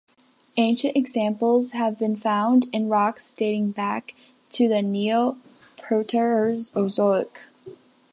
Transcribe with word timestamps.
Ancient 0.57 0.97
examples 0.97 1.73
have 1.73 1.99
been 1.99 2.15
found 2.15 2.65
in 2.73 2.89
rocks 2.89 3.35
dating 3.35 3.69
back 3.73 4.15
to 4.49 4.67
the 4.67 4.81
Neoproterozoic. 4.81 7.43